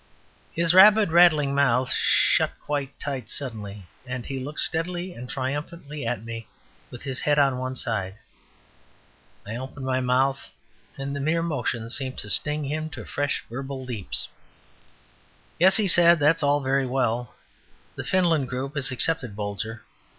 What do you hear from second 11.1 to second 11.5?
the mere